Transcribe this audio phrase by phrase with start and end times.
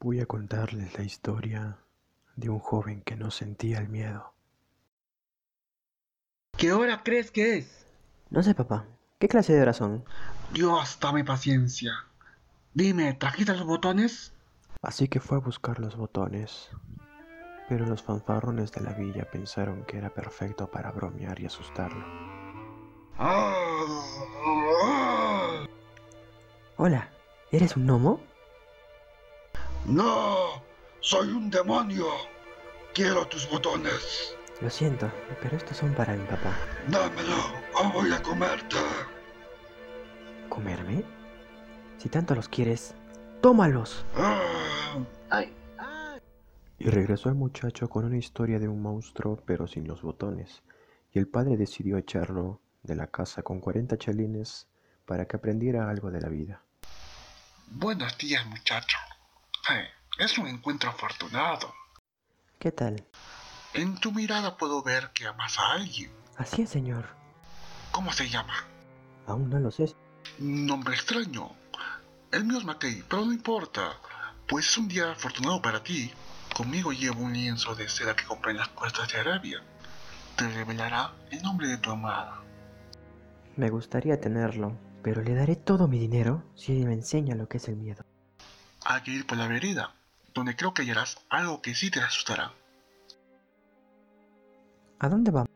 [0.00, 1.76] Voy a contarles la historia
[2.36, 4.32] de un joven que no sentía el miedo.
[6.56, 7.84] ¿Qué hora crees que es?
[8.30, 8.86] No sé, papá.
[9.18, 10.04] ¿Qué clase de hora son?
[10.52, 11.92] Dios, dame paciencia.
[12.74, 14.32] Dime, ¿trajiste los botones?
[14.82, 16.70] Así que fue a buscar los botones.
[17.68, 22.06] Pero los fanfarrones de la villa pensaron que era perfecto para bromear y asustarlo.
[26.76, 27.10] Hola,
[27.50, 28.27] ¿eres un gnomo?
[29.88, 30.62] No,
[31.00, 32.04] soy un demonio.
[32.92, 34.36] Quiero tus botones.
[34.60, 36.54] Lo siento, pero estos son para mi papá.
[36.88, 37.36] Dámelo
[37.74, 38.76] o voy a comerte.
[40.50, 41.04] ¿Comerme?
[41.96, 42.94] Si tanto los quieres,
[43.40, 44.04] tómalos.
[45.30, 45.54] Ay,
[46.78, 50.62] Y regresó el muchacho con una historia de un monstruo pero sin los botones.
[51.12, 54.68] Y el padre decidió echarlo de la casa con 40 chelines
[55.06, 56.62] para que aprendiera algo de la vida.
[57.70, 58.98] Buenos días, muchacho.
[60.18, 61.72] Es un encuentro afortunado.
[62.58, 63.06] ¿Qué tal?
[63.74, 66.10] En tu mirada puedo ver que amas a alguien.
[66.36, 67.06] Así es, señor.
[67.92, 68.54] ¿Cómo se llama?
[69.26, 69.94] Aún no lo sé.
[70.38, 71.50] Nombre extraño.
[72.32, 73.92] El mío es McKay, pero no importa,
[74.48, 76.10] pues es un día afortunado para ti.
[76.56, 79.62] Conmigo llevo un lienzo de seda que compré en las costas de Arabia.
[80.36, 82.42] Te revelará el nombre de tu amada.
[83.56, 87.68] Me gustaría tenerlo, pero le daré todo mi dinero si me enseña lo que es
[87.68, 88.07] el miedo.
[88.90, 89.94] Hay que ir por la vereda,
[90.32, 92.54] donde creo que hallarás algo que sí te asustará.
[94.98, 95.50] ¿A dónde vamos?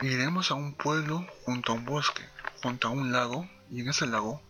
[0.00, 2.22] Iremos a un pueblo junto a un bosque,
[2.62, 4.40] junto a un lago, y en ese lago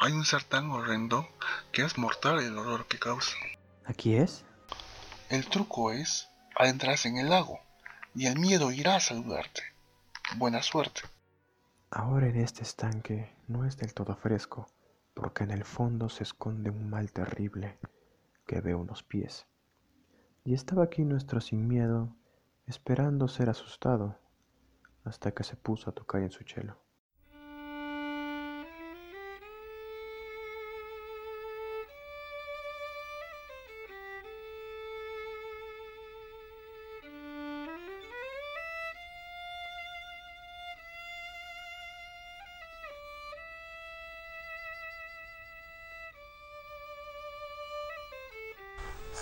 [0.00, 1.28] hay un ser tan horrendo
[1.70, 3.36] que es mortal el olor que causa.
[3.84, 4.44] ¿Aquí es?
[5.28, 7.60] El truco es adentrarse en el lago,
[8.16, 9.62] y el miedo irá a saludarte.
[10.34, 11.02] Buena suerte.
[11.90, 14.68] Ahora en este estanque no es del todo fresco,
[15.14, 17.78] porque en el fondo se esconde un mal terrible
[18.46, 19.46] que ve unos pies.
[20.44, 22.14] Y estaba aquí nuestro sin miedo,
[22.66, 24.18] esperando ser asustado,
[25.04, 26.83] hasta que se puso a tocar en su chelo.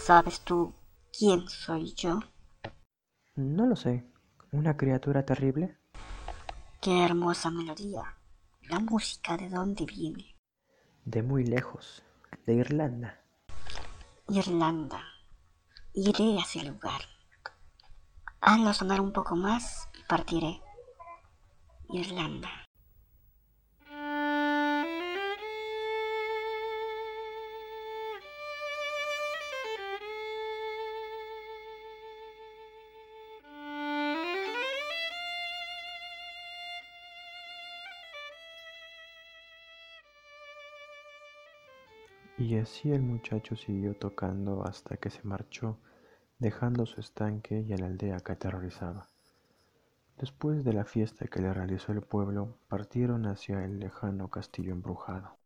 [0.04, 0.74] ¿Sabes tú
[1.16, 2.18] quién soy yo?
[3.36, 4.04] No lo sé.
[4.50, 5.78] ¿Una criatura terrible?
[6.80, 8.16] Qué hermosa melodía.
[8.62, 10.34] ¿La música de dónde viene?
[11.04, 12.02] De muy lejos.
[12.44, 13.22] De Irlanda.
[14.28, 15.04] Irlanda.
[15.94, 17.02] Iré a ese lugar.
[18.40, 20.60] Hazlo sonar un poco más y partiré.
[21.90, 22.61] Irlanda.
[42.38, 45.78] Y así el muchacho siguió tocando hasta que se marchó,
[46.38, 49.06] dejando su estanque y a la aldea que aterrorizaba.
[50.18, 55.36] Después de la fiesta que le realizó el pueblo, partieron hacia el lejano castillo embrujado.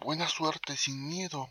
[0.00, 1.48] Buena suerte sin miedo.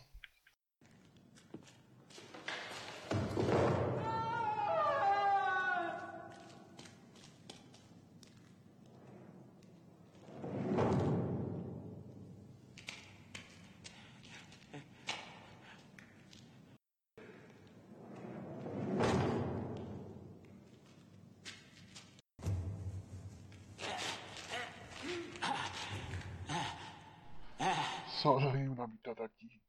[28.22, 29.62] Solo hay una mitad aquí.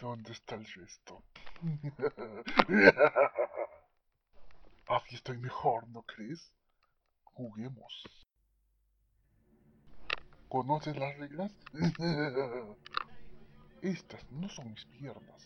[0.00, 1.24] ¿Dónde está el resto?
[4.86, 6.54] Así estoy mejor, ¿no crees?
[7.24, 8.04] Juguemos.
[10.48, 11.52] ¿Conoces las reglas?
[13.82, 15.42] Estas no son mis piernas.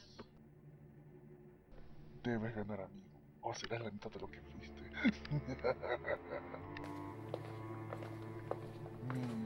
[2.22, 4.90] Debes ganar, amigo, o serás la mitad de lo que fuiste.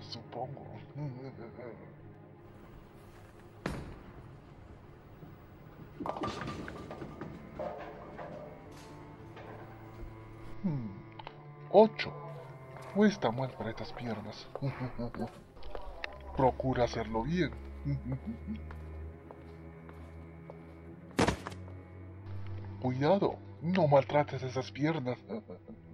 [0.00, 0.64] supongo.
[10.62, 10.90] Hmm,
[11.70, 12.12] Ocho.
[12.96, 14.48] No está mal para estas piernas.
[16.36, 17.50] Procura hacerlo bien.
[22.80, 25.18] Cuidado, no maltrates esas piernas.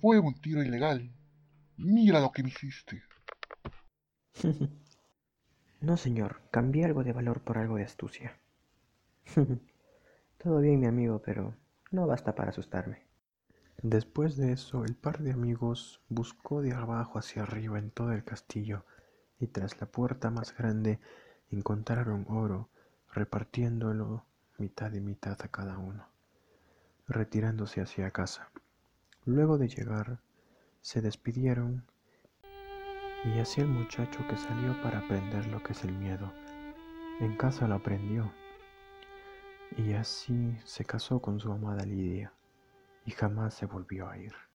[0.00, 1.10] Fue un tiro ilegal.
[1.76, 3.02] Mira lo que me hiciste.
[5.80, 6.42] no, señor.
[6.50, 8.38] Cambié algo de valor por algo de astucia.
[10.38, 11.56] Todo bien, mi amigo, pero
[11.90, 13.06] no basta para asustarme.
[13.82, 18.24] Después de eso, el par de amigos buscó de abajo hacia arriba en todo el
[18.24, 18.84] castillo
[19.38, 20.98] y tras la puerta más grande
[21.50, 22.70] encontraron oro
[23.12, 24.24] repartiéndolo
[24.58, 26.06] mitad y mitad a cada uno,
[27.08, 28.50] retirándose hacia casa.
[29.24, 30.20] Luego de llegar,
[30.80, 31.84] se despidieron
[33.24, 36.32] y así el muchacho que salió para aprender lo que es el miedo,
[37.18, 38.32] en casa lo aprendió.
[39.76, 42.32] Y así se casó con su amada Lidia
[43.04, 44.36] y jamás se volvió a ir.